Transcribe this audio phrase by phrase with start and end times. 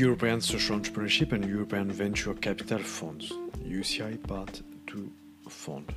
[0.00, 5.12] European Social Entrepreneurship and European Venture Capital Funds, UCI Part 2
[5.46, 5.92] Fund.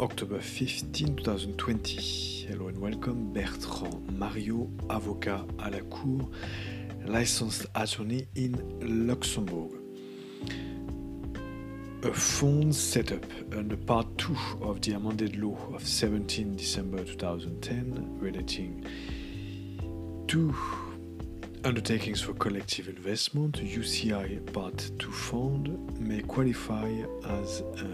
[0.00, 2.46] October 15, 2020.
[2.48, 3.30] Hello and welcome.
[3.34, 6.30] Bertrand Mario, avocat à la Cour,
[7.04, 8.54] licensed attorney in
[9.06, 9.70] Luxembourg.
[12.04, 18.18] A fund set up under Part 2 of the amended law of 17 December 2010
[18.18, 18.86] relating
[20.30, 20.54] to
[21.64, 26.88] undertakings for collective investment, UCI Part 2 fund may qualify
[27.40, 27.88] as a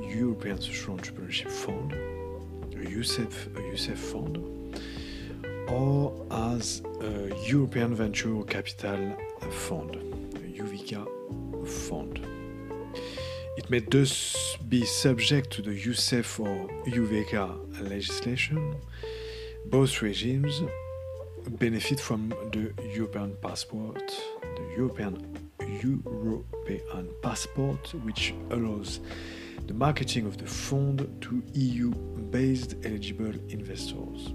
[0.00, 4.38] European Social Entrepreneurship Fund, a USEF, a fund,
[5.68, 9.16] or as a European Venture Capital
[9.50, 11.04] Fund, a UVCA
[11.66, 12.24] fund.
[13.56, 18.76] It may thus be subject to the USEF or UVCA legislation.
[19.66, 20.62] Both regimes
[21.48, 25.38] benefit from the European passport, the European
[25.82, 29.00] European passport, which allows
[29.66, 34.32] the marketing of the fund to EU-based eligible investors.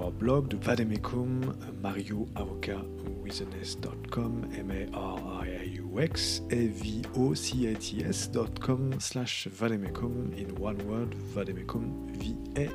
[0.00, 2.84] Our blog, the Vademecum, Mario Avocat
[3.22, 12.70] with an S.com, M-A-R-I-A-U-X, A-V-O-C-A-T-S dot com slash Vademecum in one word, Vademecum, V-A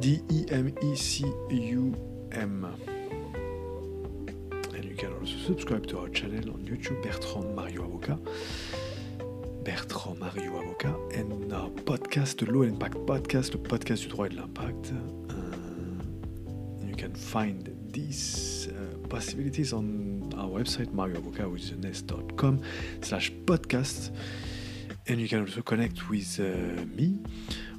[0.00, 1.34] D-E-M-E-C-U-M.
[4.74, 8.18] And you can also subscribe to our channel on YouTube, Bertrand Mario Avocat.
[9.64, 14.36] Bertrand Mario Avocat, and our podcast, Law Impact Podcast, le podcast du droit et de
[14.36, 14.92] l'impact.
[17.00, 22.60] Can find these uh, possibilities on our website, marioavocat.com
[23.00, 24.10] slash podcast.
[25.06, 27.18] And you can also connect with uh, me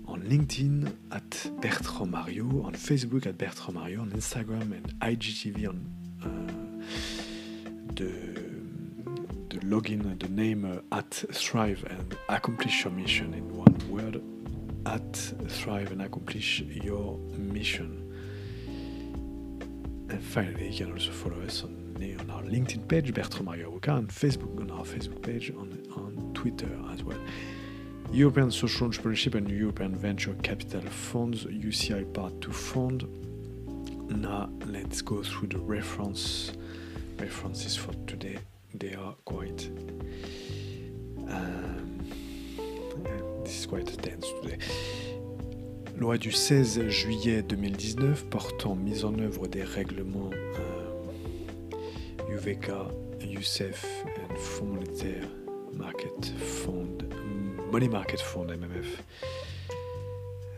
[0.07, 5.77] on LinkedIn at Bertrand Mario, on Facebook at Bertrand Mario, on Instagram and IGTV on
[6.23, 6.83] uh,
[7.93, 8.11] the,
[9.49, 14.19] the login, the name at Thrive and accomplish your mission in one word
[14.87, 15.13] at
[15.47, 18.10] Thrive and accomplish your mission.
[20.11, 23.97] And finally, you can also follow us on, on our LinkedIn page, Bertrand Mario Avocat,
[23.97, 27.17] and Facebook on our Facebook page, on, on Twitter as well.
[28.11, 33.07] European Social Entrepreneurship and European Venture Capital Funds, UCI Part 2 Fund.
[34.21, 36.51] Now let's go through the reference
[37.17, 38.37] references for today.
[38.73, 39.70] They are quite
[46.01, 52.71] Loi du 16 juillet 2019 portant mise en œuvre des règlements euh, UVK,
[53.21, 55.27] USEF et Fonds monétaire
[55.71, 57.03] Market Fund,
[57.71, 59.03] Money Market Fund MMF.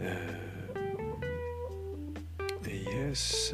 [0.02, 0.16] Euh,
[2.66, 3.54] yes.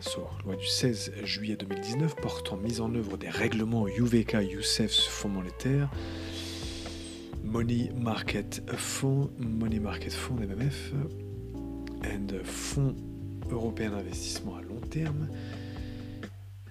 [0.00, 5.28] So, loi du 16 juillet 2019 portant mise en œuvre des règlements UVK, USEF, Fonds
[5.28, 5.90] monétaire,
[7.50, 10.92] Money Market Fund, Money Market Fund MMF,
[12.04, 12.94] and Fonds
[13.50, 15.28] européen d'investissement à long terme,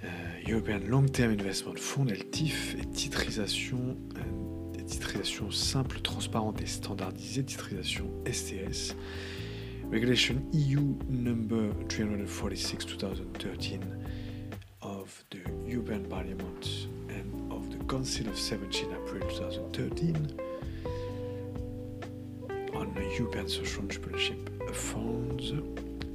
[0.04, 0.08] euh,
[0.48, 8.12] European Long Term Investment Fund, LTIF, et titrisation, euh, titrisation simple, transparente et standardisée, titrisation
[8.32, 8.96] STS.
[9.92, 13.80] Regulation EU number 346-2013
[14.84, 20.47] of the European Parliament and of the Council of 17 April 2013
[22.78, 24.40] on European Social Entrepreneurship
[24.74, 25.50] Funds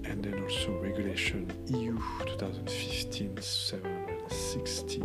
[0.04, 1.98] and then also Regulation EU
[2.38, 5.02] 2015-760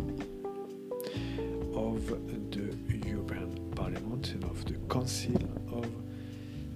[1.74, 2.06] of
[2.50, 2.76] the
[3.08, 5.34] European Parliament and of the Council
[5.72, 5.86] of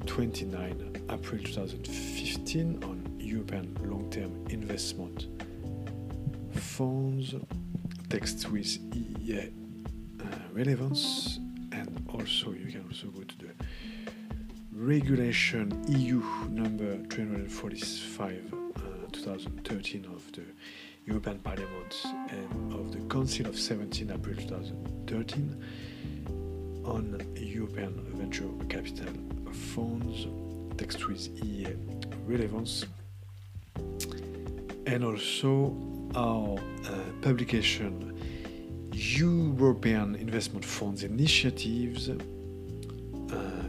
[0.07, 5.27] 29 April 2015 on European long-term investment
[6.53, 7.35] funds,
[8.09, 9.53] text with EEA
[10.21, 11.39] uh, relevance,
[11.71, 13.62] and also you can also go to the
[14.83, 16.21] regulation EU
[16.51, 18.81] number 345 uh,
[19.13, 20.43] 2013 of the
[21.07, 25.65] European Parliament and of the Council of 17 April 2013
[26.85, 29.07] on European venture capital
[29.53, 30.27] funds,
[30.77, 31.77] text with EA
[32.27, 32.85] relevance,
[34.87, 35.77] and also
[36.17, 38.19] our uh, publication
[38.93, 42.11] European Investment Funds Initiatives,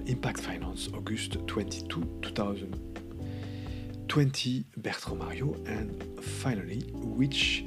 [0.08, 7.64] Impact Finance, August 22, 2020, Bertrand Mario, and finally, which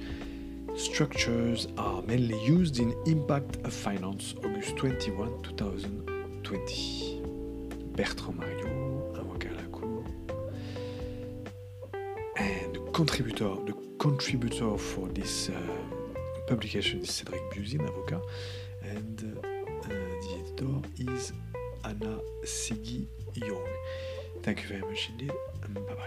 [0.77, 7.23] structures are mainly used in Impact Finance, August 21, 2020.
[7.97, 8.69] Bertrand Mario,
[9.15, 10.05] avocat à la cour.
[12.37, 15.55] And contributor, the contributor for this uh,
[16.47, 18.21] publication is Cedric Buzin, avocat.
[18.83, 19.47] And uh,
[19.89, 21.33] the editor is
[21.87, 23.69] Anna Sigi Young.
[24.43, 26.06] Thank you very much indeed, and bye bye.